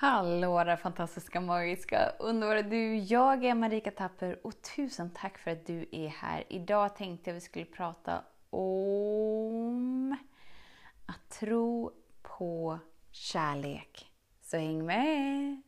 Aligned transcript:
Hallå 0.00 0.64
där 0.64 0.76
fantastiska, 0.76 1.40
magiska, 1.40 2.12
underbara 2.18 2.62
du! 2.62 2.96
Jag 2.96 3.44
är 3.44 3.54
Marika 3.54 3.90
Tapper 3.90 4.38
och 4.46 4.62
tusen 4.76 5.10
tack 5.10 5.38
för 5.38 5.50
att 5.50 5.66
du 5.66 5.88
är 5.92 6.08
här. 6.08 6.44
Idag 6.48 6.96
tänkte 6.96 7.30
jag 7.30 7.34
vi 7.34 7.40
skulle 7.40 7.64
prata 7.64 8.22
om 8.50 10.16
att 11.06 11.30
tro 11.40 11.92
på 12.22 12.78
kärlek. 13.10 14.06
Så 14.42 14.56
häng 14.56 14.86
med! 14.86 15.62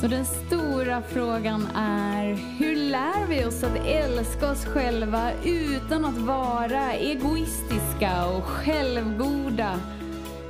Så 0.00 0.06
den 0.08 0.24
stora 0.24 1.02
frågan 1.02 1.66
är, 1.76 2.34
hur 2.58 2.76
lär 2.76 3.26
vi 3.28 3.44
oss 3.44 3.64
att 3.64 3.86
älska 3.86 4.50
oss 4.50 4.64
själva 4.64 5.32
utan 5.44 6.04
att 6.04 6.18
vara 6.18 6.92
egoistiska 6.92 8.26
och 8.36 8.44
självgoda? 8.44 9.80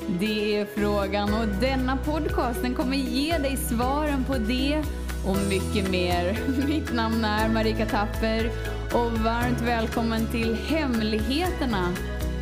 Det 0.09 0.57
är 0.57 0.67
frågan 0.67 1.35
och 1.35 1.49
denna 1.61 1.97
podcast 1.97 2.63
den 2.63 2.75
kommer 2.75 2.97
ge 2.97 3.39
dig 3.39 3.57
svaren 3.57 4.25
på 4.25 4.39
det 4.39 4.83
och 5.27 5.37
mycket 5.49 5.91
mer. 5.91 6.39
Mitt 6.67 6.95
namn 6.95 7.25
är 7.25 7.49
Marika 7.49 7.87
Tapper 7.87 8.47
och 8.95 9.13
varmt 9.13 9.61
välkommen 9.61 10.27
till 10.27 10.55
Hemligheterna 10.55 11.95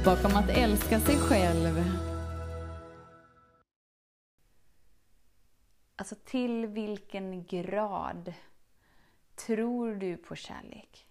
bakom 0.05 0.37
att 0.37 0.51
älska 0.51 1.01
sig 1.01 1.17
själv. 1.17 1.85
Alltså 5.97 6.15
till 6.25 6.67
vilken 6.67 7.45
grad 7.45 8.35
tror 9.47 9.95
du 9.95 10.17
på 10.17 10.37
kärlek? 10.37 11.10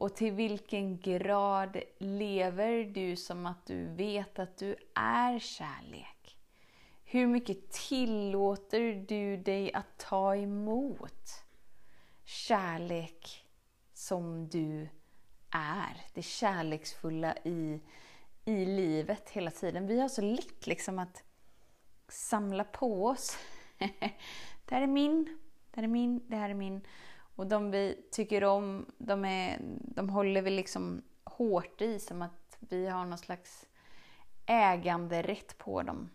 Och 0.00 0.14
till 0.14 0.32
vilken 0.32 1.00
grad 1.00 1.82
lever 1.98 2.84
du 2.84 3.16
som 3.16 3.46
att 3.46 3.66
du 3.66 3.84
vet 3.84 4.38
att 4.38 4.56
du 4.56 4.76
är 4.94 5.38
kärlek? 5.38 6.36
Hur 7.04 7.26
mycket 7.26 7.70
tillåter 7.70 9.04
du 9.08 9.36
dig 9.36 9.74
att 9.74 9.98
ta 9.98 10.36
emot 10.36 11.44
kärlek 12.24 13.46
som 13.92 14.48
du 14.48 14.88
är? 15.50 16.06
Det 16.14 16.22
kärleksfulla 16.22 17.36
i, 17.44 17.80
i 18.44 18.64
livet 18.64 19.30
hela 19.30 19.50
tiden. 19.50 19.86
Vi 19.86 20.00
har 20.00 20.08
så 20.08 20.22
lätt 20.22 20.66
liksom 20.66 20.98
att 20.98 21.22
samla 22.08 22.64
på 22.64 23.06
oss. 23.06 23.38
det 23.78 24.74
här 24.74 24.82
är 24.82 24.86
min, 24.86 25.38
det 25.70 25.80
här 25.80 25.82
är 25.82 25.88
min, 25.88 26.22
det 26.28 26.36
här 26.36 26.50
är 26.50 26.54
min. 26.54 26.80
Och 27.38 27.46
de 27.46 27.70
vi 27.70 28.04
tycker 28.10 28.44
om, 28.44 28.86
de, 28.98 29.24
är, 29.24 29.58
de 29.80 30.08
håller 30.08 30.42
vi 30.42 30.50
liksom 30.50 31.02
hårt 31.24 31.80
i 31.80 31.98
som 31.98 32.22
att 32.22 32.56
vi 32.58 32.86
har 32.86 33.04
någon 33.04 33.18
slags 33.18 33.66
äganderätt 34.46 35.58
på 35.58 35.82
dem. 35.82 36.10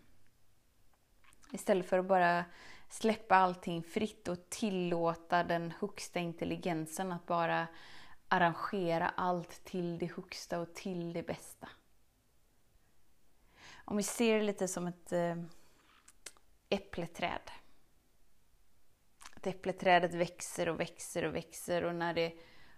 Istället 1.52 1.86
för 1.86 1.98
att 1.98 2.06
bara 2.06 2.44
släppa 2.88 3.36
allting 3.36 3.82
fritt 3.82 4.28
och 4.28 4.50
tillåta 4.50 5.44
den 5.44 5.72
högsta 5.80 6.20
intelligensen 6.20 7.12
att 7.12 7.26
bara 7.26 7.66
arrangera 8.28 9.08
allt 9.08 9.64
till 9.64 9.98
det 9.98 10.12
högsta 10.16 10.60
och 10.60 10.74
till 10.74 11.12
det 11.12 11.22
bästa. 11.22 11.68
Om 13.84 13.96
vi 13.96 14.02
ser 14.02 14.38
det 14.38 14.44
lite 14.44 14.68
som 14.68 14.86
ett 14.86 15.12
eh, 15.12 15.36
äppleträd 16.68 17.50
att 19.44 19.54
äppleträdet 19.54 20.14
växer 20.14 20.68
och 20.68 20.80
växer 20.80 21.24
och 21.24 21.34
växer 21.34 21.84
och 21.84 21.94
när 21.94 22.14
det 22.14 22.32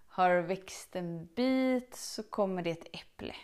har 0.06 0.36
växt 0.38 0.96
en 0.96 1.26
bit 1.26 1.94
så 1.94 2.22
kommer 2.22 2.62
det 2.62 2.70
ett 2.70 2.88
äpple. 2.92 3.34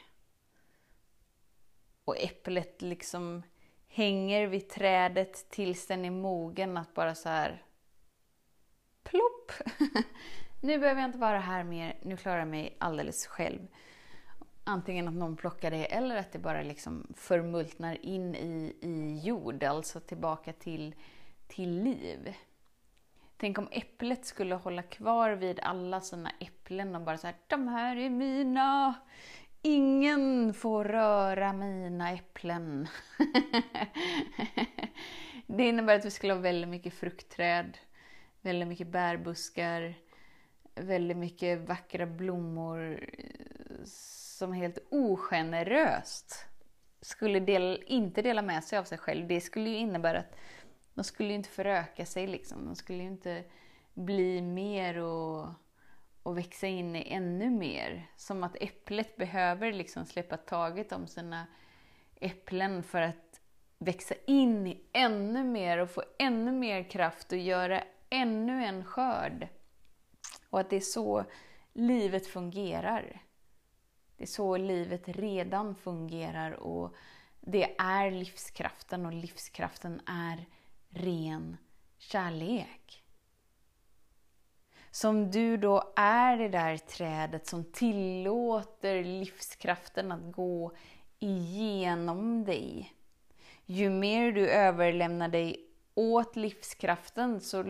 Och 2.05 2.17
äpplet 2.19 2.83
liksom 2.83 3.42
hänger 3.89 4.47
vid 4.47 4.69
trädet 4.69 5.51
tills 5.51 5.87
den 5.87 6.05
är 6.05 6.11
mogen 6.11 6.77
att 6.77 6.95
bara 6.95 7.14
så 7.14 7.29
här 7.29 7.64
plopp! 9.03 9.53
nu 10.62 10.79
behöver 10.79 11.01
jag 11.01 11.09
inte 11.09 11.19
vara 11.19 11.39
här 11.39 11.64
mer, 11.64 11.98
nu 12.02 12.17
klarar 12.17 12.39
jag 12.39 12.48
mig 12.48 12.77
alldeles 12.80 13.27
själv. 13.27 13.67
Antingen 14.64 15.08
att 15.08 15.14
någon 15.14 15.36
plockar 15.36 15.70
det 15.70 15.85
eller 15.85 16.17
att 16.17 16.33
det 16.33 16.39
bara 16.39 16.63
liksom 16.63 17.14
förmultnar 17.17 18.05
in 18.05 18.35
i, 18.35 18.77
i 18.80 19.20
jord, 19.27 19.63
alltså 19.64 20.01
tillbaka 20.01 20.52
till, 20.52 20.95
till 21.46 21.83
liv. 21.83 22.35
Tänk 23.42 23.58
om 23.58 23.69
äpplet 23.73 24.25
skulle 24.27 24.55
hålla 24.55 24.83
kvar 24.83 25.30
vid 25.30 25.61
alla 25.61 26.01
sina 26.01 26.30
äpplen 26.41 26.95
och 26.95 27.03
bara 27.03 27.19
så 27.19 27.27
här, 27.27 27.36
de 27.47 27.69
här 27.69 27.97
är 27.97 28.11
mina. 28.11 28.95
Ingen 29.63 30.55
får 30.55 30.85
röra 30.85 31.52
mina 31.52 32.11
äpplen. 32.11 32.89
det 35.47 35.69
innebär 35.69 35.97
att 35.97 36.05
vi 36.05 36.11
skulle 36.11 36.33
ha 36.33 36.41
väldigt 36.41 36.69
mycket 36.69 36.95
fruktträd, 36.95 37.79
väldigt 38.41 38.69
mycket 38.69 38.89
bärbuskar, 38.89 39.95
väldigt 40.75 41.17
mycket 41.17 41.69
vackra 41.69 42.07
blommor 42.07 43.08
eh, 43.19 43.85
som 43.85 44.52
helt 44.52 44.79
ogeneröst 44.91 46.47
skulle 47.01 47.41
del, 47.41 47.85
inte 47.86 48.23
dela 48.23 48.42
med 48.42 48.64
sig 48.64 48.79
av 48.79 48.85
sig 48.85 48.98
själv. 48.98 49.29
Det 49.29 49.41
skulle 49.41 49.70
ju 49.70 49.77
innebära 49.77 50.19
att 50.19 50.36
de 50.95 51.05
skulle 51.05 51.29
ju 51.29 51.35
inte 51.35 51.48
föröka 51.48 52.07
sig 52.07 52.27
liksom. 52.27 52.67
De 52.67 52.77
skulle 52.77 53.03
ju 53.03 53.08
inte 53.08 53.45
bli 53.95 54.42
mer 54.42 54.98
och, 54.98 55.48
och 56.23 56.39
växa 56.39 56.67
in 56.67 56.97
i 56.97 57.13
ännu 57.13 57.51
mer. 57.51 58.11
Som 58.17 58.42
att 58.42 58.57
äpplet 58.61 59.17
behöver 59.17 59.73
liksom 59.73 60.07
släppa 60.07 60.36
taget 60.36 60.92
om 60.92 61.07
sina 61.07 61.47
äpplen 62.20 62.83
för 62.83 63.02
att 63.02 63.41
växa 63.79 64.14
in 64.27 64.67
i 64.67 64.85
ännu 64.92 65.45
mer 65.45 65.79
och 65.79 65.91
få 65.91 66.02
ännu 66.19 66.52
mer 66.52 66.91
kraft 66.91 67.33
och 67.33 67.39
göra 67.39 67.83
ännu 68.11 68.64
en 68.64 68.85
skörd. 68.85 69.48
Och 70.51 70.61
att 70.61 70.70
det 70.70 70.77
är 70.77 70.81
så 70.81 71.25
livet 71.73 72.27
fungerar. 72.27 73.23
Det 74.17 74.25
är 74.25 74.29
så 74.29 74.57
livet 74.57 75.02
redan 75.08 75.75
fungerar 75.75 76.52
och 76.52 76.95
det 77.41 77.75
är 77.79 78.11
livskraften 78.11 79.07
och 79.07 79.13
livskraften 79.13 80.01
är 80.07 80.47
ren 80.92 81.57
kärlek. 81.98 83.05
Som 84.91 85.30
du 85.30 85.57
då 85.57 85.92
är 85.97 86.36
det 86.36 86.48
där 86.48 86.77
trädet 86.77 87.47
som 87.47 87.64
tillåter 87.64 89.05
livskraften 89.05 90.13
att 90.13 90.33
gå 90.33 90.73
igenom 91.19 92.45
dig. 92.45 92.95
Ju 93.67 93.91
mer 93.91 94.33
du 94.33 94.48
överlämnar 94.48 95.29
dig 95.29 95.67
åt 95.95 96.36
livskraften 96.36 97.41
så 97.41 97.63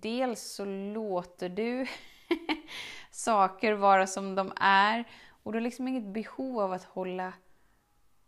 dels 0.00 0.42
så 0.42 0.64
låter 0.64 1.48
du 1.48 1.86
saker 3.10 3.72
vara 3.72 4.06
som 4.06 4.34
de 4.34 4.52
är 4.56 5.04
och 5.42 5.52
du 5.52 5.58
har 5.58 5.62
liksom 5.62 5.88
inget 5.88 6.12
behov 6.12 6.60
av 6.60 6.72
att 6.72 6.84
hålla 6.84 7.32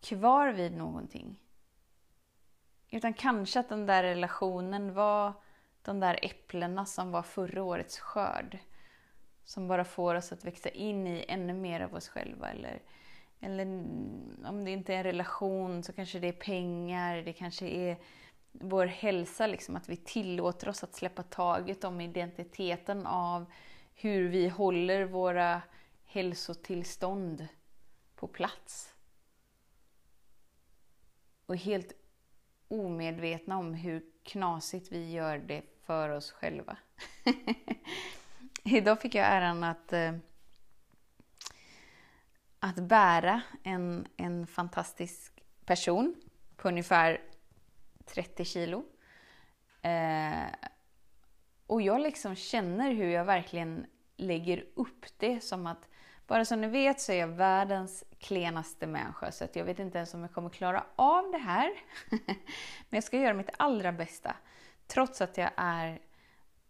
kvar 0.01 0.53
vid 0.53 0.73
någonting. 0.73 1.43
Utan 2.97 3.15
kanske 3.15 3.61
att 3.61 3.69
den 3.69 3.87
där 3.87 4.03
relationen 4.03 4.95
var 4.95 5.33
de 5.83 6.01
där 6.01 6.19
äpplena 6.23 6.87
som 6.87 7.11
var 7.11 7.23
förra 7.23 7.62
årets 7.62 7.99
skörd. 7.99 8.59
Som 9.45 9.69
bara 9.69 9.84
får 9.84 10.15
oss 10.15 10.33
att 10.33 10.45
växa 10.45 10.69
in 10.69 11.06
i 11.06 11.25
ännu 11.29 11.53
mer 11.53 11.81
av 11.81 11.95
oss 11.95 12.09
själva. 12.09 12.51
Eller, 12.51 12.83
eller 13.41 13.65
om 14.49 14.65
det 14.65 14.71
inte 14.71 14.95
är 14.95 14.97
en 14.97 15.05
relation 15.05 15.83
så 15.83 15.93
kanske 15.93 16.19
det 16.19 16.29
är 16.29 16.33
pengar, 16.33 17.17
det 17.17 17.33
kanske 17.33 17.67
är 17.67 17.97
vår 18.53 18.87
hälsa, 18.87 19.47
liksom, 19.47 19.77
att 19.77 19.89
vi 19.89 19.97
tillåter 19.97 20.69
oss 20.69 20.85
att 20.85 20.95
släppa 20.95 21.23
taget 21.23 21.85
om 21.85 22.01
identiteten 22.01 23.06
av 23.06 23.47
hur 23.95 24.29
vi 24.29 24.49
håller 24.49 25.05
våra 25.05 25.62
hälsotillstånd 26.05 27.49
på 28.15 28.29
plats. 28.29 28.95
Och 31.47 31.56
helt 31.56 31.93
omedvetna 32.69 33.58
om 33.58 33.75
hur 33.75 34.02
knasigt 34.23 34.93
vi 34.93 35.11
gör 35.11 35.38
det 35.38 35.62
för 35.87 36.08
oss 36.08 36.31
själva. 36.31 36.76
Idag 38.64 39.00
fick 39.00 39.14
jag 39.14 39.26
äran 39.26 39.64
att, 39.64 39.93
eh, 39.93 40.12
att 42.58 42.76
bära 42.76 43.43
en, 43.62 44.06
en 44.17 44.46
fantastisk 44.46 45.43
person 45.64 46.14
på 46.56 46.69
ungefär 46.69 47.20
30 48.06 48.44
kilo. 48.44 48.85
Eh, 49.82 50.46
och 51.67 51.82
jag 51.82 52.00
liksom 52.00 52.35
känner 52.35 52.93
hur 52.93 53.08
jag 53.08 53.25
verkligen 53.25 53.87
lägger 54.17 54.64
upp 54.75 55.06
det 55.17 55.41
som 55.41 55.67
att 55.67 55.88
bara 56.26 56.44
så 56.44 56.56
ni 56.56 56.69
vet 56.69 57.00
så 57.00 57.12
är 57.12 57.17
jag 57.17 57.29
världens 57.29 58.05
klenaste 58.26 58.87
människa 58.87 59.32
så 59.32 59.44
att 59.44 59.56
jag 59.56 59.64
vet 59.64 59.78
inte 59.78 59.99
ens 59.99 60.14
om 60.14 60.20
jag 60.20 60.32
kommer 60.32 60.50
klara 60.50 60.84
av 60.96 61.31
det 61.32 61.38
här. 61.38 61.70
Men 62.88 62.96
jag 62.96 63.05
ska 63.05 63.19
göra 63.19 63.34
mitt 63.34 63.50
allra 63.56 63.93
bästa 63.93 64.37
trots 64.87 65.20
att 65.20 65.38
jag 65.38 65.50
är 65.56 66.00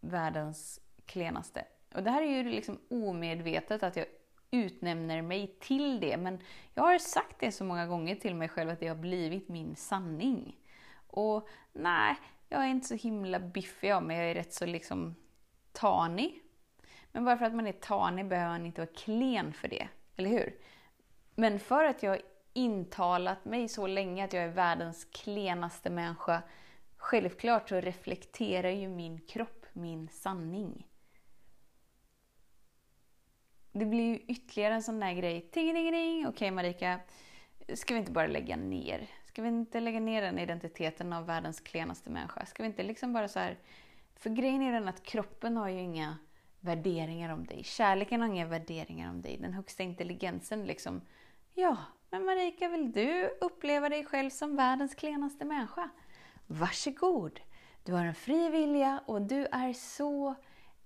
världens 0.00 0.80
klenaste. 1.06 1.64
Och 1.94 2.02
det 2.02 2.10
här 2.10 2.22
är 2.22 2.26
ju 2.26 2.50
liksom 2.50 2.78
omedvetet 2.90 3.82
att 3.82 3.96
jag 3.96 4.06
utnämner 4.50 5.22
mig 5.22 5.56
till 5.60 6.00
det 6.00 6.16
men 6.16 6.40
jag 6.74 6.82
har 6.82 6.98
sagt 6.98 7.36
det 7.40 7.52
så 7.52 7.64
många 7.64 7.86
gånger 7.86 8.14
till 8.14 8.34
mig 8.34 8.48
själv 8.48 8.70
att 8.70 8.80
det 8.80 8.88
har 8.88 8.96
blivit 8.96 9.48
min 9.48 9.76
sanning. 9.76 10.56
Och 11.06 11.48
nej, 11.72 12.16
jag 12.48 12.64
är 12.64 12.68
inte 12.68 12.86
så 12.86 12.94
himla 12.94 13.40
biffig 13.40 13.90
av 13.90 14.02
mig, 14.02 14.16
jag 14.16 14.30
är 14.30 14.34
rätt 14.34 14.54
så 14.54 14.66
liksom 14.66 15.14
tanig. 15.72 16.42
Men 17.12 17.24
bara 17.24 17.36
för 17.36 17.46
att 17.46 17.54
man 17.54 17.66
är 17.66 17.72
tanig 17.72 18.28
behöver 18.28 18.50
man 18.50 18.66
inte 18.66 18.80
vara 18.80 18.92
klen 18.96 19.52
för 19.52 19.68
det, 19.68 19.88
eller 20.16 20.30
hur? 20.30 20.54
Men 21.38 21.58
för 21.58 21.84
att 21.84 22.02
jag 22.02 22.20
intalat 22.52 23.44
mig 23.44 23.68
så 23.68 23.86
länge 23.86 24.24
att 24.24 24.32
jag 24.32 24.44
är 24.44 24.48
världens 24.48 25.04
klenaste 25.04 25.90
människa, 25.90 26.42
självklart 26.96 27.68
så 27.68 27.80
reflekterar 27.80 28.70
ju 28.70 28.88
min 28.88 29.20
kropp 29.20 29.66
min 29.76 30.08
sanning. 30.08 30.86
Det 33.72 33.86
blir 33.86 34.04
ju 34.04 34.16
ytterligare 34.16 34.74
en 34.74 34.82
sån 34.82 35.00
där 35.00 35.12
grej. 35.12 35.40
Ting, 35.40 35.74
ting, 35.74 35.92
ting. 35.92 36.26
Okej 36.26 36.50
Marika, 36.50 37.00
ska 37.74 37.94
vi 37.94 38.00
inte 38.00 38.12
bara 38.12 38.26
lägga 38.26 38.56
ner? 38.56 39.06
Ska 39.24 39.42
vi 39.42 39.48
inte 39.48 39.80
lägga 39.80 40.00
ner 40.00 40.22
den 40.22 40.38
identiteten 40.38 41.12
av 41.12 41.26
världens 41.26 41.60
klenaste 41.60 42.10
människa? 42.10 42.46
Ska 42.46 42.62
vi 42.62 42.66
inte 42.66 42.82
liksom 42.82 43.12
bara 43.12 43.28
så 43.28 43.38
här... 43.38 43.58
För 44.14 44.30
grejen 44.30 44.62
är 44.62 44.72
den 44.72 44.88
att 44.88 45.02
kroppen 45.02 45.56
har 45.56 45.68
ju 45.68 45.80
inga 45.80 46.18
värderingar 46.60 47.32
om 47.32 47.46
dig. 47.46 47.64
Kärleken 47.64 48.20
har 48.20 48.28
inga 48.28 48.46
värderingar 48.46 49.10
om 49.10 49.22
dig. 49.22 49.38
Den 49.40 49.52
högsta 49.52 49.82
intelligensen 49.82 50.64
liksom... 50.64 51.00
Ja, 51.58 51.76
men 52.10 52.24
Marika, 52.24 52.68
vill 52.68 52.92
du 52.92 53.30
uppleva 53.40 53.88
dig 53.88 54.04
själv 54.04 54.30
som 54.30 54.56
världens 54.56 54.94
klenaste 54.94 55.44
människa? 55.44 55.88
Varsågod! 56.46 57.40
Du 57.84 57.92
har 57.92 58.04
en 58.04 58.14
fri 58.14 58.48
vilja 58.48 59.02
och 59.06 59.22
du 59.22 59.46
är 59.46 59.72
så 59.72 60.34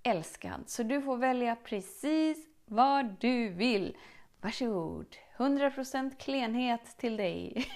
älskad. 0.02 0.64
Så 0.67 0.82
du 0.82 1.02
får 1.02 1.17
välja 1.17 1.56
precis 1.56 2.49
vad 2.64 3.17
du 3.20 3.49
vill. 3.49 3.96
Varsågod! 4.40 5.17
100% 5.37 6.17
klenhet 6.19 6.96
till 6.99 7.16
dig. 7.16 7.66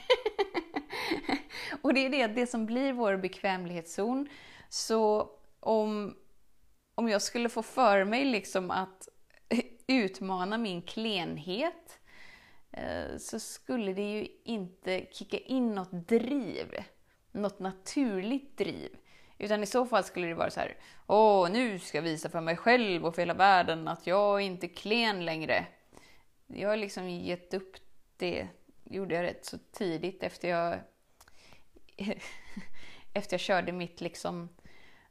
och 1.83 1.95
det 1.95 2.07
är 2.07 2.11
det, 2.11 2.27
det 2.27 2.47
som 2.47 2.67
blir 2.67 2.93
vår 2.93 3.17
bekvämlighetszon. 3.17 4.29
Så 4.69 5.31
om, 5.61 6.17
om 6.95 7.09
jag 7.09 7.23
skulle 7.23 7.49
få 7.49 7.63
för 7.63 8.05
mig 8.05 8.25
liksom 8.25 8.71
att 8.71 9.09
utmana 9.87 10.59
min 10.59 10.83
klenhet 10.83 12.01
Eh, 12.77 13.17
så 13.19 13.41
skulle 13.41 13.93
det 13.93 14.13
ju 14.13 14.29
inte 14.45 15.07
kicka 15.11 15.39
in 15.39 15.75
något 15.75 15.93
driv, 15.93 16.85
något 17.33 17.59
naturligt 17.59 18.59
driv. 18.59 18.97
Utan 19.39 19.63
i 19.63 19.67
så 19.67 19.87
fall 19.87 20.05
skulle 20.05 20.27
det 20.27 20.35
vara 20.35 20.51
så 20.51 20.61
här, 20.61 20.77
åh, 21.07 21.51
nu 21.51 21.79
ska 21.79 21.99
jag 21.99 22.03
visa 22.03 22.29
för 22.29 22.41
mig 22.41 22.57
själv 22.57 23.07
och 23.07 23.15
för 23.15 23.23
hela 23.23 23.35
världen 23.35 23.89
att 23.89 24.07
jag 24.07 24.41
är 24.41 24.45
inte 24.45 24.69
klen 24.69 25.25
längre. 25.25 25.67
Jag 26.47 26.69
har 26.69 26.77
liksom 26.77 27.11
gett 27.11 27.55
upp 27.55 27.77
det, 28.17 28.49
gjorde 28.85 29.15
jag 29.15 29.23
rätt 29.23 29.45
så 29.45 29.59
tidigt 29.73 30.23
efter 30.23 30.49
jag, 30.49 30.79
efter 33.15 33.35
jag 33.35 33.41
körde 33.41 33.73
mitt 33.73 34.01
liksom 34.01 34.49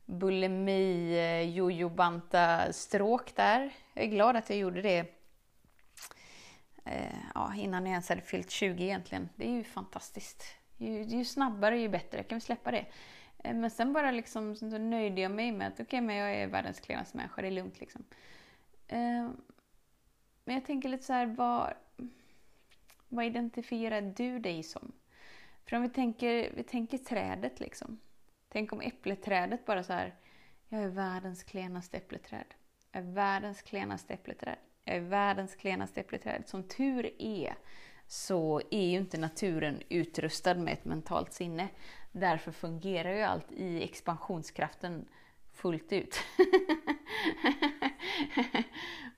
bulimi 0.06 1.18
eh, 1.18 1.50
jojobanta 1.56 2.74
stråk 2.74 3.36
där. 3.36 3.74
Jag 3.94 4.04
är 4.04 4.10
glad 4.10 4.36
att 4.36 4.50
jag 4.50 4.60
gjorde 4.60 4.82
det 4.82 5.23
Eh, 6.86 7.16
ja, 7.36 7.56
innan 7.56 7.86
jag 7.86 7.92
ens 7.92 8.10
hade 8.10 8.22
fyllt 8.22 8.50
20 8.50 8.84
egentligen. 8.84 9.30
Det 9.36 9.46
är 9.46 9.52
ju 9.52 9.64
fantastiskt. 9.64 10.44
Ju, 10.78 11.04
ju 11.04 11.26
snabbare 11.26 11.80
ju 11.80 11.90
bättre, 11.90 12.24
kan 12.24 12.38
vi 12.38 12.42
släppa 12.42 12.72
det? 12.72 12.86
Eh, 13.44 13.54
men 13.54 13.72
sen 13.72 13.94
bara 13.94 14.12
liksom, 14.12 14.56
så 14.56 14.78
nöjde 14.78 15.22
jag 15.22 15.32
mig 15.32 15.52
med 15.52 15.68
att 15.68 15.74
okej, 15.74 15.84
okay, 15.84 16.02
men 16.02 16.16
jag 16.16 16.36
är 16.36 16.48
världens 16.48 16.80
klenaste 16.80 17.18
människa, 17.18 17.42
det 17.42 17.48
är 17.48 17.52
lugnt 17.52 17.80
liksom. 17.80 18.04
Eh, 18.88 19.30
men 20.46 20.56
jag 20.56 20.66
tänker 20.66 20.90
lite 20.90 21.04
så 21.04 21.14
här, 21.14 21.26
vad, 21.26 21.74
vad 23.10 23.26
identifierar 23.26 24.02
du 24.02 24.40
dig 24.40 24.64
som? 24.64 24.92
För 25.66 25.76
om 25.76 25.82
vi 25.82 25.90
tänker, 25.90 26.52
vi 26.56 26.64
tänker 26.64 26.98
trädet 26.98 27.60
liksom. 27.60 28.00
Tänk 28.50 28.74
om 28.74 28.82
äppleträdet 28.82 29.66
bara 29.66 29.84
så 29.84 29.94
här, 29.94 30.16
jag 30.70 30.84
är 30.84 30.88
världens 30.88 31.44
klenaste 31.44 31.98
äppleträd. 31.98 32.54
Jag 32.92 33.04
är 33.04 33.12
världens 33.12 33.62
klenaste 33.62 34.14
äppleträd. 34.14 34.58
Jag 34.86 34.96
är 34.96 35.02
världens 35.02 35.56
klenaste 35.56 36.02
äppleträd. 36.02 36.44
Som 36.48 36.64
tur 36.64 37.12
är 37.20 37.56
så 38.08 38.62
är 38.72 38.88
ju 38.88 38.98
inte 38.98 39.18
naturen 39.18 39.82
utrustad 39.90 40.56
med 40.56 40.74
ett 40.74 40.86
mentalt 40.86 41.34
sinne. 41.34 41.68
Därför 42.12 42.52
fungerar 42.52 43.14
ju 43.14 43.22
allt 43.22 43.52
i 43.52 43.84
expansionskraften 43.84 45.06
fullt 45.54 45.94
ut. 45.94 46.16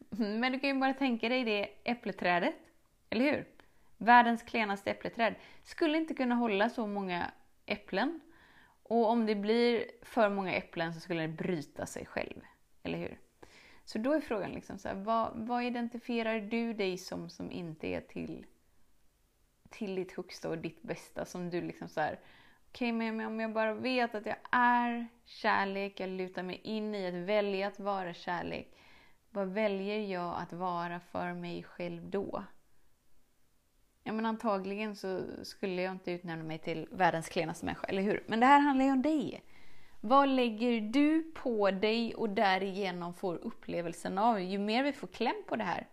Men 0.09 0.51
du 0.51 0.59
kan 0.59 0.69
ju 0.69 0.79
bara 0.79 0.93
tänka 0.93 1.29
dig 1.29 1.43
det 1.43 1.69
äppleträdet, 1.83 2.55
eller 3.09 3.25
hur? 3.25 3.47
Världens 3.97 4.43
klenaste 4.43 4.91
äppleträd 4.91 5.35
skulle 5.63 5.97
inte 5.97 6.13
kunna 6.13 6.35
hålla 6.35 6.69
så 6.69 6.87
många 6.87 7.31
äpplen. 7.65 8.19
Och 8.83 9.09
om 9.09 9.25
det 9.25 9.35
blir 9.35 9.85
för 10.01 10.29
många 10.29 10.53
äpplen 10.53 10.93
så 10.93 10.99
skulle 10.99 11.21
det 11.21 11.27
bryta 11.27 11.85
sig 11.85 12.05
själv, 12.05 12.41
eller 12.83 12.97
hur? 12.97 13.19
Så 13.85 13.97
då 13.97 14.11
är 14.11 14.19
frågan 14.19 14.51
liksom 14.51 14.77
så 14.77 14.87
här, 14.87 14.95
vad, 14.95 15.31
vad 15.35 15.63
identifierar 15.63 16.39
du 16.39 16.73
dig 16.73 16.97
som 16.97 17.29
som 17.29 17.51
inte 17.51 17.87
är 17.87 18.01
till, 18.01 18.45
till 19.69 19.95
ditt 19.95 20.11
högsta 20.11 20.49
och 20.49 20.57
ditt 20.57 20.81
bästa? 20.81 21.25
Som 21.25 21.49
du 21.49 21.61
liksom 21.61 21.87
så 21.87 22.01
här, 22.01 22.19
okej, 22.69 22.95
okay, 22.95 23.11
men 23.11 23.27
om 23.27 23.39
jag 23.39 23.53
bara 23.53 23.73
vet 23.73 24.15
att 24.15 24.25
jag 24.25 24.37
är 24.51 25.07
kärlek, 25.25 25.99
jag 25.99 26.09
lutar 26.09 26.43
mig 26.43 26.61
in 26.63 26.95
i 26.95 27.07
att 27.07 27.13
välja 27.13 27.67
att 27.67 27.79
vara 27.79 28.13
kärlek. 28.13 28.77
Vad 29.29 29.47
väljer 29.47 29.99
jag 29.99 30.41
att 30.41 30.53
vara 30.53 30.99
för 30.99 31.33
mig 31.33 31.63
själv 31.63 32.09
då? 32.09 32.43
Ja, 34.03 34.13
men 34.13 34.25
antagligen 34.25 34.95
så 34.95 35.21
skulle 35.43 35.81
jag 35.81 35.91
inte 35.91 36.11
utnämna 36.11 36.43
mig 36.43 36.59
till 36.59 36.87
världens 36.91 37.29
klenaste 37.29 37.65
människa, 37.65 37.87
eller 37.87 38.01
hur? 38.01 38.23
Men 38.27 38.39
det 38.39 38.45
här 38.45 38.59
handlar 38.59 38.85
ju 38.85 38.91
om 38.91 39.01
dig. 39.01 39.43
Vad 40.07 40.29
lägger 40.29 40.81
du 40.81 41.31
på 41.35 41.71
dig 41.71 42.15
och 42.15 42.29
därigenom 42.29 43.13
får 43.13 43.35
upplevelsen 43.35 44.17
av? 44.17 44.41
Ju 44.41 44.57
mer 44.57 44.83
vi 44.83 44.93
får 44.93 45.07
kläm 45.07 45.43
på 45.47 45.55
det 45.55 45.63
här, 45.63 45.87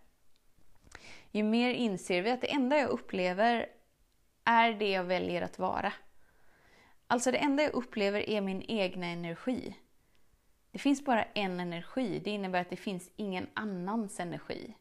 ju 1.31 1.43
mer 1.43 1.73
inser 1.73 2.21
vi 2.21 2.31
att 2.31 2.41
det 2.41 2.51
enda 2.51 2.77
jag 2.77 2.89
upplever 2.89 3.67
är 4.43 4.73
det 4.73 4.89
jag 4.89 5.03
väljer 5.03 5.41
att 5.41 5.59
vara. 5.59 5.93
Alltså 7.07 7.31
det 7.31 7.37
enda 7.37 7.63
jag 7.63 7.73
upplever 7.73 8.29
är 8.29 8.41
min 8.41 8.61
egna 8.61 9.05
energi. 9.05 9.77
Det 10.71 10.79
finns 10.79 11.05
bara 11.05 11.23
en 11.23 11.59
energi. 11.59 12.21
Det 12.23 12.29
innebär 12.29 12.61
att 12.61 12.69
det 12.69 12.75
finns 12.75 13.11
ingen 13.15 13.47
annans 13.53 14.19
energi. 14.19 14.77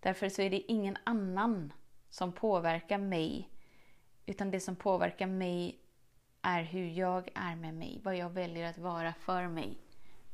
Därför 0.00 0.28
så 0.28 0.42
är 0.42 0.50
det 0.50 0.72
ingen 0.72 0.96
annan 1.04 1.72
som 2.10 2.32
påverkar 2.32 2.98
mig. 2.98 3.48
Utan 4.26 4.50
det 4.50 4.60
som 4.60 4.76
påverkar 4.76 5.26
mig 5.26 5.80
är 6.42 6.62
hur 6.62 6.88
jag 6.88 7.28
är 7.34 7.56
med 7.56 7.74
mig. 7.74 8.00
Vad 8.04 8.16
jag 8.16 8.30
väljer 8.30 8.70
att 8.70 8.78
vara 8.78 9.14
för 9.14 9.48
mig. 9.48 9.78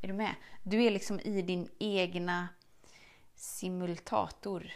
Är 0.03 0.09
du 0.09 0.15
med? 0.15 0.35
Du 0.63 0.85
är 0.85 0.91
liksom 0.91 1.21
i 1.21 1.43
din 1.43 1.69
egna 1.79 2.49
simultator. 3.35 4.73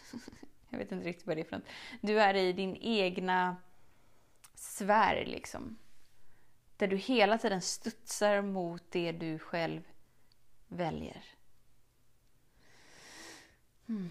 jag 0.70 0.78
vet 0.78 0.92
inte 0.92 1.08
riktigt 1.08 1.26
vad 1.26 1.36
det 1.36 1.40
är 1.40 1.44
för 1.44 1.56
något. 1.56 1.68
Du 2.00 2.20
är 2.20 2.34
i 2.34 2.52
din 2.52 2.76
egna 2.76 3.56
sfär 4.54 5.24
liksom. 5.26 5.78
Där 6.76 6.86
du 6.88 6.96
hela 6.96 7.38
tiden 7.38 7.62
studsar 7.62 8.42
mot 8.42 8.82
det 8.90 9.12
du 9.12 9.38
själv 9.38 9.82
väljer. 10.68 11.24
Mm. 13.88 14.10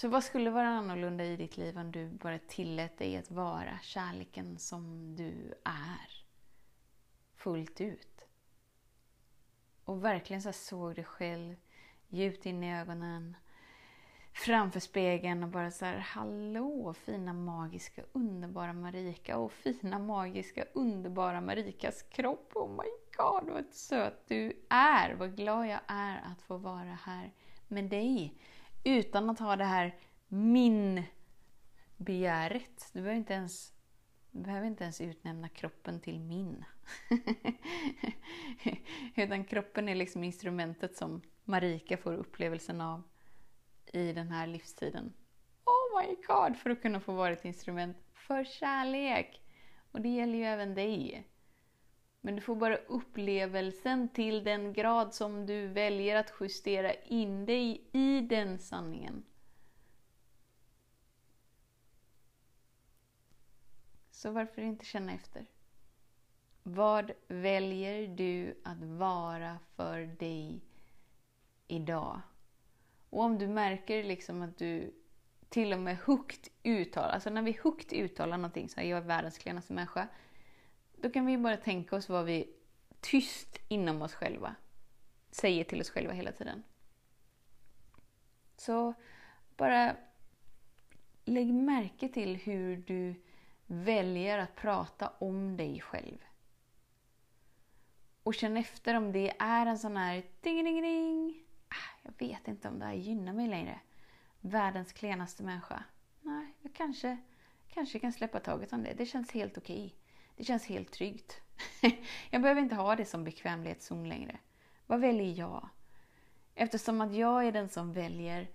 Så 0.00 0.08
vad 0.08 0.24
skulle 0.24 0.50
vara 0.50 0.68
annorlunda 0.68 1.24
i 1.24 1.36
ditt 1.36 1.56
liv 1.56 1.78
om 1.78 1.92
du 1.92 2.08
bara 2.08 2.38
tillät 2.38 2.98
dig 2.98 3.16
att 3.16 3.30
vara 3.30 3.78
kärleken 3.82 4.58
som 4.58 5.16
du 5.16 5.54
är? 5.64 6.24
Fullt 7.36 7.80
ut. 7.80 8.24
Och 9.84 10.04
verkligen 10.04 10.42
så 10.42 10.52
såg 10.52 10.94
dig 10.94 11.04
själv 11.04 11.56
djupt 12.08 12.46
in 12.46 12.64
i 12.64 12.80
ögonen 12.80 13.36
framför 14.32 14.80
spegeln 14.80 15.42
och 15.42 15.48
bara 15.48 15.70
så 15.70 15.84
här, 15.84 15.98
hallå 15.98 16.94
fina 16.94 17.32
magiska 17.32 18.02
underbara 18.12 18.72
Marika 18.72 19.38
och 19.38 19.52
fina 19.52 19.98
magiska 19.98 20.64
underbara 20.74 21.40
Marikas 21.40 22.02
kropp. 22.02 22.52
Oh 22.54 22.70
my 22.70 22.90
god 23.16 23.50
vad 23.50 23.72
söt 23.72 24.28
du 24.28 24.66
är! 24.70 25.14
Vad 25.14 25.36
glad 25.36 25.66
jag 25.66 25.80
är 25.86 26.20
att 26.24 26.42
få 26.42 26.56
vara 26.56 26.98
här 27.04 27.32
med 27.68 27.84
dig. 27.84 28.34
Utan 28.84 29.30
att 29.30 29.38
ha 29.38 29.56
det 29.56 29.64
här 29.64 29.98
min-begäret. 30.28 32.90
Du 32.92 33.00
behöver 33.00 33.18
inte 33.18 33.34
ens 33.34 33.72
du 34.32 34.42
behöver 34.42 34.66
inte 34.66 34.84
ens 34.84 35.00
utnämna 35.00 35.48
kroppen 35.48 36.00
till 36.00 36.20
min. 36.20 36.64
Utan 39.16 39.44
kroppen 39.44 39.88
är 39.88 39.94
liksom 39.94 40.24
instrumentet 40.24 40.96
som 40.96 41.22
Marika 41.44 41.96
får 41.96 42.12
upplevelsen 42.12 42.80
av 42.80 43.02
i 43.92 44.12
den 44.12 44.30
här 44.30 44.46
livstiden. 44.46 45.12
Oh 45.64 46.00
my 46.00 46.16
god, 46.26 46.56
för 46.56 46.70
att 46.70 46.82
kunna 46.82 47.00
få 47.00 47.12
vara 47.12 47.32
ett 47.32 47.44
instrument 47.44 47.96
för 48.12 48.44
kärlek. 48.44 49.40
Och 49.92 50.00
det 50.00 50.08
gäller 50.08 50.38
ju 50.38 50.44
även 50.44 50.74
dig. 50.74 51.29
Men 52.20 52.36
du 52.36 52.40
får 52.40 52.56
bara 52.56 52.76
upplevelsen 52.76 54.08
till 54.08 54.44
den 54.44 54.72
grad 54.72 55.14
som 55.14 55.46
du 55.46 55.66
väljer 55.66 56.16
att 56.16 56.32
justera 56.40 56.94
in 56.94 57.46
dig 57.46 57.84
i 57.92 58.20
den 58.20 58.58
sanningen. 58.58 59.24
Så 64.10 64.30
varför 64.30 64.62
inte 64.62 64.84
känna 64.84 65.12
efter? 65.12 65.46
Vad 66.62 67.12
väljer 67.28 68.08
du 68.08 68.60
att 68.64 68.82
vara 68.82 69.58
för 69.76 70.00
dig 70.00 70.60
idag? 71.66 72.20
Och 73.10 73.22
om 73.22 73.38
du 73.38 73.48
märker 73.48 74.04
liksom 74.04 74.42
att 74.42 74.58
du 74.58 74.94
till 75.48 75.72
och 75.72 75.80
med 75.80 75.96
högt 75.96 76.48
uttalar, 76.62 77.08
alltså 77.08 77.30
när 77.30 77.42
vi 77.42 77.58
högt 77.64 77.92
uttalar 77.92 78.36
någonting, 78.36 78.68
så 78.68 78.80
här, 78.80 78.86
jag 78.86 78.96
är 78.96 79.02
världens 79.02 79.38
klenaste 79.38 79.72
människa, 79.72 80.08
då 81.02 81.10
kan 81.10 81.26
vi 81.26 81.38
bara 81.38 81.56
tänka 81.56 81.96
oss 81.96 82.08
vad 82.08 82.24
vi 82.24 82.48
tyst 83.00 83.58
inom 83.68 84.02
oss 84.02 84.14
själva 84.14 84.54
säger 85.30 85.64
till 85.64 85.80
oss 85.80 85.90
själva 85.90 86.12
hela 86.12 86.32
tiden. 86.32 86.62
Så 88.56 88.94
bara 89.56 89.96
lägg 91.24 91.54
märke 91.54 92.08
till 92.08 92.36
hur 92.36 92.76
du 92.76 93.14
väljer 93.66 94.38
att 94.38 94.56
prata 94.56 95.12
om 95.18 95.56
dig 95.56 95.80
själv. 95.80 96.18
Och 98.22 98.34
känn 98.34 98.56
efter 98.56 98.94
om 98.94 99.12
det 99.12 99.32
är 99.38 99.66
en 99.66 99.78
sån 99.78 99.96
här 99.96 100.22
ding 100.40 100.64
ding 100.64 100.82
ding. 100.82 101.44
Jag 102.02 102.12
vet 102.18 102.48
inte 102.48 102.68
om 102.68 102.78
det 102.78 102.84
här 102.84 102.94
gynnar 102.94 103.32
mig 103.32 103.48
längre. 103.48 103.80
Världens 104.40 104.92
klenaste 104.92 105.42
människa. 105.42 105.84
Nej, 106.20 106.54
jag 106.60 106.74
kanske, 106.74 107.18
kanske 107.68 107.98
kan 107.98 108.12
släppa 108.12 108.40
taget 108.40 108.72
om 108.72 108.82
det. 108.82 108.94
Det 108.94 109.06
känns 109.06 109.30
helt 109.30 109.58
okej. 109.58 109.94
Det 110.40 110.44
känns 110.44 110.66
helt 110.66 110.92
tryggt. 110.92 111.40
jag 112.30 112.42
behöver 112.42 112.60
inte 112.60 112.74
ha 112.74 112.96
det 112.96 113.04
som 113.04 113.24
bekvämlighetszon 113.24 114.08
längre. 114.08 114.38
Vad 114.86 115.00
väljer 115.00 115.38
jag? 115.38 115.68
Eftersom 116.54 117.00
att 117.00 117.14
jag 117.14 117.46
är 117.46 117.52
den 117.52 117.68
som 117.68 117.92
väljer 117.92 118.48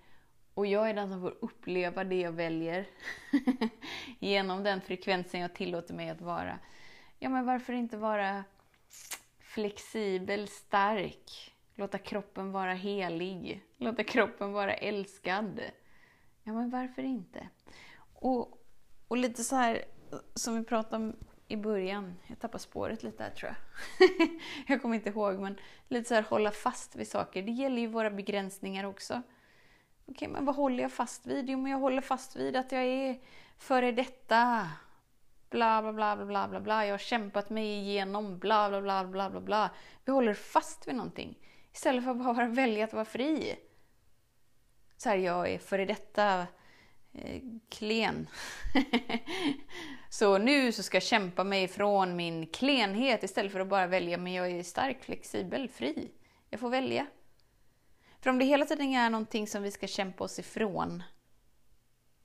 och 0.54 0.68
jag 0.68 0.90
är 0.90 0.94
den 0.94 1.10
som 1.10 1.22
får 1.22 1.38
uppleva 1.42 2.04
det 2.04 2.20
jag 2.20 2.32
väljer 2.32 2.88
genom 4.20 4.64
den 4.64 4.82
frekvensen 4.82 5.40
jag 5.40 5.56
tillåter 5.56 5.94
mig 5.94 6.10
att 6.10 6.22
vara. 6.22 6.60
Ja, 7.20 7.30
men 7.30 7.46
varför 7.46 7.74
inte 7.74 7.98
vara 7.98 8.44
flexibel, 9.40 10.48
stark, 10.48 11.56
låta 11.76 11.98
kroppen 11.98 12.52
vara 12.52 12.74
helig, 12.74 13.64
låta 13.78 14.04
kroppen 14.04 14.52
vara 14.52 14.74
älskad. 14.74 15.62
Ja, 16.44 16.54
men 16.54 16.70
varför 16.70 17.04
inte? 17.04 17.50
Och, 18.14 18.66
och 19.08 19.18
lite 19.18 19.44
så 19.44 19.56
här 19.56 19.86
som 20.36 20.56
vi 20.56 20.64
pratade 20.64 21.06
om 21.06 21.16
i 21.48 21.56
början, 21.58 22.16
jag 22.28 22.40
tappar 22.40 22.60
spåret 22.60 23.04
lite 23.04 23.24
här 23.24 23.30
tror 23.30 23.52
jag. 23.52 24.10
jag 24.68 24.82
kommer 24.82 24.96
inte 24.96 25.10
ihåg, 25.10 25.40
men 25.40 25.58
lite 25.88 26.08
så 26.08 26.16
här 26.16 26.22
hålla 26.22 26.52
fast 26.52 26.96
vid 26.96 27.08
saker. 27.08 27.42
Det 27.44 27.52
gäller 27.52 27.82
ju 27.82 27.88
våra 27.88 28.10
begränsningar 28.10 28.84
också. 28.84 29.22
Okej, 30.06 30.28
men 30.28 30.46
vad 30.46 30.56
håller 30.56 30.84
jag 30.84 30.92
fast 30.92 31.28
vid? 31.28 31.50
Jo, 31.50 31.62
men 31.62 31.72
jag 31.72 31.80
håller 31.80 32.02
fast 32.02 32.36
vid 32.36 32.56
att 32.56 32.72
jag 32.72 32.84
är 32.84 33.20
före 33.58 33.92
detta. 33.92 34.70
Bla, 35.50 35.82
bla, 35.82 35.94
bla, 35.94 36.16
bla, 36.16 36.26
bla, 36.26 36.48
bla, 36.48 36.60
bla. 36.60 36.86
Jag 36.86 36.94
har 36.94 36.98
kämpat 36.98 37.50
mig 37.50 37.66
igenom 37.66 38.40
bla, 38.40 38.70
bla, 38.70 38.82
bla, 38.82 39.06
bla, 39.06 39.30
bla, 39.30 39.42
bla. 39.42 39.70
Vi 40.06 40.12
håller 40.12 40.34
fast 40.34 40.88
vid 40.88 40.96
någonting. 40.96 41.38
Istället 41.74 42.04
för 42.04 42.12
att 42.12 42.18
bara 42.18 42.48
välja 42.48 42.86
att 42.86 42.94
vara 42.94 43.06
fri. 43.06 43.56
Så 44.98 45.10
här, 45.10 45.18
jag 45.18 45.50
är 45.50 45.60
före 45.60 45.86
detta 45.86 46.48
Eh, 47.18 47.42
klen. 47.70 48.28
så 50.10 50.38
nu 50.38 50.72
så 50.72 50.84
ska 50.84 50.96
jag 50.96 51.04
kämpa 51.04 51.44
mig 51.44 51.64
ifrån 51.64 52.16
min 52.16 52.48
klenhet 52.48 53.24
istället 53.24 53.52
för 53.52 53.60
att 53.60 53.68
bara 53.68 53.88
välja, 53.88 54.18
men 54.18 54.34
jag 54.34 54.52
är 54.52 54.64
stark, 54.64 55.04
flexibel, 55.04 55.70
fri. 55.70 56.12
Jag 56.50 56.60
får 56.60 56.70
välja. 56.70 57.08
För 58.22 58.30
om 58.30 58.40
det 58.40 58.46
hela 58.46 58.66
tiden 58.66 58.94
är 58.94 59.10
någonting 59.10 59.48
som 59.48 59.64
vi 59.64 59.72
ska 59.72 59.88
kämpa 59.88 60.24
oss 60.24 60.40
ifrån, 60.40 61.04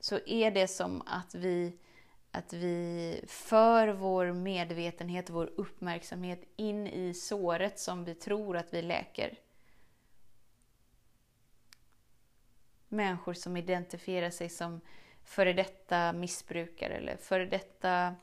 så 0.00 0.18
är 0.26 0.50
det 0.50 0.68
som 0.68 1.02
att 1.06 1.34
vi, 1.34 1.78
att 2.30 2.52
vi 2.52 3.24
för 3.28 3.88
vår 3.88 4.32
medvetenhet, 4.32 5.30
vår 5.30 5.52
uppmärksamhet 5.56 6.42
in 6.56 6.86
i 6.86 7.14
såret 7.14 7.78
som 7.78 8.04
vi 8.04 8.14
tror 8.14 8.56
att 8.56 8.74
vi 8.74 8.82
läker. 8.82 9.38
Människor 12.92 13.32
som 13.32 13.56
identifierar 13.56 14.30
sig 14.30 14.48
som 14.48 14.80
före 15.24 15.52
detta 15.52 16.12
missbrukare 16.12 16.94
eller 16.94 17.16
före 17.16 17.46
detta 17.46 18.14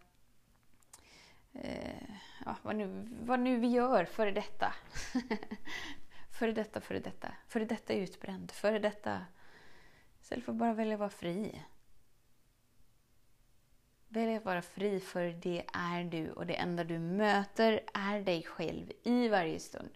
eh, 1.53 2.09
ja, 2.45 2.55
vad, 2.61 2.75
nu, 2.75 3.07
vad 3.21 3.39
nu 3.39 3.59
vi 3.59 3.67
gör 3.67 4.05
före 4.05 4.31
detta. 4.31 4.73
Före 6.39 6.51
detta, 6.51 6.81
före 6.81 6.99
detta. 6.99 7.31
Före 7.47 7.65
detta 7.65 7.93
utbränd. 7.93 8.51
Före 8.51 8.79
detta... 8.79 9.25
Istället 10.21 10.45
för 10.45 10.51
att 10.51 10.57
bara 10.57 10.73
välja 10.73 10.93
att 10.93 10.99
vara 10.99 11.09
fri. 11.09 11.63
Välj 14.09 14.35
att 14.35 14.45
vara 14.45 14.61
fri 14.61 14.99
för 14.99 15.35
det 15.41 15.63
är 15.73 16.03
du 16.03 16.31
och 16.31 16.45
det 16.45 16.55
enda 16.55 16.83
du 16.83 16.99
möter 16.99 17.83
är 17.93 18.21
dig 18.21 18.43
själv 18.43 18.91
i 19.03 19.27
varje 19.27 19.59
stund. 19.59 19.89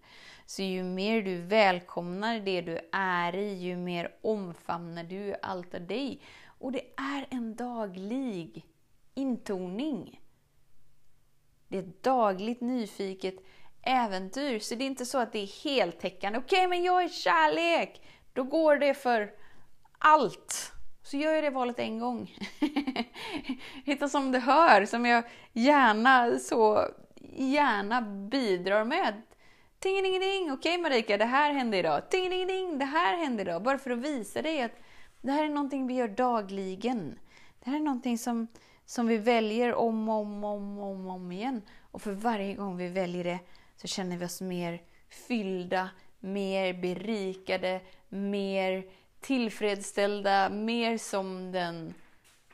Så 0.46 0.62
ju 0.62 0.84
mer 0.84 1.22
du 1.22 1.42
välkomnar 1.42 2.40
det 2.40 2.62
du 2.62 2.80
är 2.92 3.36
i, 3.36 3.54
ju 3.54 3.76
mer 3.76 4.16
omfamnar 4.22 5.04
du 5.04 5.36
allt 5.42 5.74
av 5.74 5.88
dig. 5.88 6.22
Och 6.46 6.72
det 6.72 6.82
är 6.98 7.28
en 7.30 7.56
daglig 7.56 8.66
intoning. 9.14 10.22
Det 11.68 11.78
är 11.78 11.84
ett 11.84 12.04
dagligt 12.04 12.62
nyfiket 12.62 13.36
äventyr. 13.82 14.60
Så 14.60 14.76
det 14.76 14.84
är 14.84 14.88
inte 14.88 15.06
så 15.06 15.18
att 15.18 15.34
det 15.34 15.40
är 15.40 15.64
heltäckande. 15.64 16.40
Okej, 16.40 16.58
okay, 16.58 16.68
men 16.68 16.84
jag 16.84 17.04
är 17.04 17.10
kärlek! 17.10 18.02
Då 18.34 18.44
går 18.44 18.76
det 18.76 18.94
för 18.94 19.32
allt. 20.00 20.74
Så 21.04 21.18
gör 21.18 21.34
jag 21.34 21.44
det 21.44 21.50
valet 21.50 21.80
en 21.80 22.00
gång. 22.00 22.38
Hitta 23.86 24.10
som 24.10 24.32
det 24.32 24.40
hör, 24.40 24.86
som 24.86 25.06
jag 25.06 25.24
gärna 25.54 26.40
så 26.40 26.88
gärna 27.34 28.02
bidrar 28.02 28.86
med. 28.86 29.22
Ting, 29.80 30.04
ding, 30.04 30.20
ding. 30.20 30.52
Okej 30.52 30.54
okay, 30.54 30.78
Marika, 30.78 31.18
det 31.18 31.26
här 31.26 31.54
hände 31.54 31.78
idag. 31.78 32.10
Ting, 32.10 32.30
ding, 32.30 32.48
ding. 32.48 32.78
Det 32.78 32.86
här 32.86 33.18
hände 33.18 33.42
idag. 33.42 33.64
Bara 33.64 33.78
för 33.78 33.92
att 33.92 34.00
visa 34.00 34.42
dig 34.42 34.62
att 34.62 34.72
det 35.22 35.32
här 35.32 35.44
är 35.44 35.50
någonting 35.50 35.88
vi 35.88 35.94
gör 35.94 36.08
dagligen. 36.08 37.20
Det 37.64 37.70
här 37.70 37.78
är 37.78 37.84
någonting 37.84 38.18
som, 38.18 38.48
som 38.86 39.08
vi 39.08 39.18
väljer 39.18 39.74
om 39.74 40.10
och 40.10 40.16
om, 40.16 40.44
om, 40.44 40.80
om, 40.80 41.08
om 41.08 41.32
igen. 41.32 41.62
Och 41.92 42.02
för 42.02 42.12
varje 42.12 42.54
gång 42.54 42.78
vi 42.78 42.88
väljer 42.88 43.24
det 43.24 43.40
så 43.76 43.88
känner 43.88 44.18
vi 44.18 44.26
oss 44.26 44.42
mer 44.42 44.82
fyllda, 45.28 45.90
mer 46.20 46.74
berikade, 46.74 47.82
mer 48.10 48.86
tillfredsställda, 49.22 50.50
mer 50.50 50.98
som 50.98 51.52
den 51.52 51.94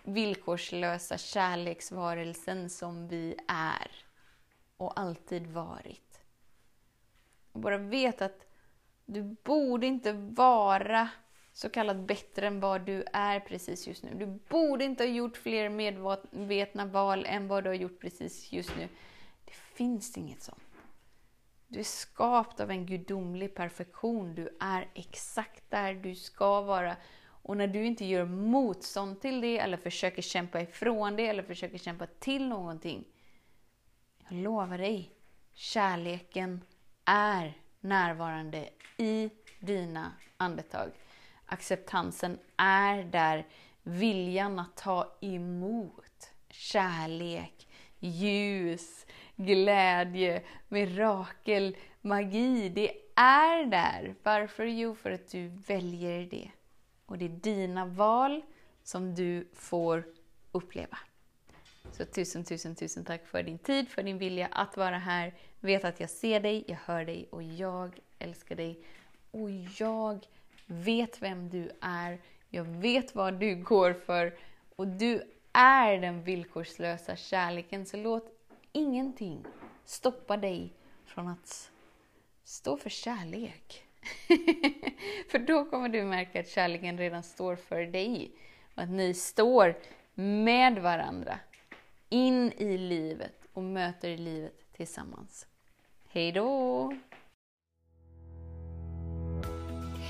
villkorslösa 0.04 1.18
kärleksvarelsen 1.18 2.70
som 2.70 3.08
vi 3.08 3.36
är 3.48 3.92
och 4.78 5.00
alltid 5.00 5.48
varit. 5.48 6.22
Och 7.52 7.60
bara 7.60 7.78
vet 7.78 8.22
att 8.22 8.48
du 9.06 9.36
borde 9.44 9.88
inte 9.88 10.14
vara 10.14 11.10
så 11.54 11.70
kallat 11.70 11.98
bättre 11.98 12.48
än 12.48 12.60
vad 12.60 12.86
du 12.86 13.04
är 13.14 13.40
precis 13.40 13.88
just 13.88 14.04
nu. 14.04 14.14
Du 14.14 14.26
borde 14.26 14.86
inte 14.86 15.04
ha 15.04 15.10
gjort 15.10 15.38
fler 15.38 15.70
medvetna 15.70 16.86
val 16.86 17.26
än 17.26 17.48
vad 17.48 17.64
du 17.64 17.70
har 17.70 17.76
gjort 17.76 18.00
precis 18.00 18.52
just 18.52 18.76
nu. 18.78 18.88
Det 19.46 19.54
finns 19.54 20.18
inget 20.18 20.44
sånt. 20.44 20.67
Du 21.68 21.80
är 21.80 21.84
skapt 21.84 22.60
av 22.60 22.72
en 22.72 22.86
gudomlig 22.86 23.56
perfektion. 23.56 24.36
Du 24.36 24.58
är 24.60 24.88
exakt 24.94 25.64
där 25.70 25.94
du 25.94 26.16
ska 26.16 26.62
vara. 26.62 26.96
Och 27.42 27.58
när 27.58 27.68
du 27.68 27.86
inte 27.86 28.06
gör 28.06 28.26
motstånd 28.26 29.22
till 29.22 29.42
det, 29.42 29.60
eller 29.60 29.78
försöker 29.78 30.22
kämpa 30.22 30.62
ifrån 30.62 31.16
det, 31.16 31.28
eller 31.28 31.44
försöker 31.44 31.78
kämpa 31.78 32.08
till 32.20 32.48
någonting. 32.48 33.08
Jag 34.30 34.38
lovar 34.38 34.78
dig, 34.78 35.12
kärleken 35.54 36.62
är 37.06 37.54
närvarande 37.80 38.70
i 38.98 39.30
dina 39.60 40.12
andetag. 40.38 40.92
Acceptansen 41.46 42.40
är 42.58 43.04
där. 43.04 43.48
Viljan 43.84 44.60
att 44.60 44.76
ta 44.76 45.18
emot 45.22 46.32
kärlek, 46.50 47.68
ljus, 48.00 49.06
glädje, 49.36 50.42
mirakel, 50.68 51.78
magi. 52.02 52.70
Det 52.70 52.92
är 53.16 53.66
där. 53.66 54.16
Varför? 54.24 54.66
Jo, 54.66 54.96
för 54.96 55.12
att 55.12 55.32
du 55.32 55.48
väljer 55.48 56.26
det. 56.26 56.52
Och 57.06 57.18
det 57.18 57.26
är 57.26 57.30
dina 57.30 57.86
val 57.86 58.42
som 58.84 59.16
du 59.16 59.48
får 59.54 60.04
uppleva. 60.52 60.98
Så 61.92 62.06
tusen, 62.06 62.44
tusen, 62.44 62.76
tusen 62.76 63.06
tack 63.06 63.28
för 63.28 63.44
din 63.44 63.58
tid, 63.58 63.90
för 63.90 64.04
din 64.04 64.18
vilja 64.18 64.48
att 64.52 64.78
vara 64.78 64.98
här. 64.98 65.34
Vet 65.60 65.86
att 65.86 66.00
jag 66.00 66.10
ser 66.10 66.40
dig, 66.40 66.64
jag 66.68 66.78
hör 66.86 67.06
dig 67.06 67.28
och 67.32 67.44
jag 67.44 68.00
älskar 68.20 68.56
dig. 68.56 68.80
Och 69.32 69.50
jag 69.80 70.26
vet 70.66 71.22
vem 71.22 71.50
du 71.50 71.72
är. 71.82 72.20
Jag 72.50 72.64
vet 72.64 73.16
vad 73.16 73.34
du 73.34 73.56
går 73.56 73.94
för. 73.94 74.38
Och 74.76 74.88
du 74.88 75.24
är 75.58 75.98
den 75.98 76.24
villkorslösa 76.24 77.16
kärleken. 77.16 77.86
Så 77.86 77.98
låt 77.98 78.26
ingenting 78.72 79.46
stoppa 79.86 80.38
dig 80.38 80.74
från 81.06 81.28
att 81.28 81.72
stå 82.44 82.78
för 82.78 82.90
kärlek. 82.90 83.84
för 85.30 85.40
då 85.40 85.66
kommer 85.66 85.90
du 85.90 86.04
märka 86.04 86.40
att 86.40 86.50
kärleken 86.50 86.98
redan 86.98 87.24
står 87.24 87.56
för 87.56 87.82
dig 87.82 88.32
och 88.76 88.84
att 88.84 88.90
ni 88.90 89.14
står 89.14 89.76
med 90.14 90.80
varandra. 90.80 91.40
in 92.10 92.52
i 92.52 92.78
livet 92.78 93.48
och 93.54 93.64
möter 93.64 94.18
livet 94.18 94.74
tillsammans. 94.74 95.48
Hej 96.10 96.32
då! 96.32 96.94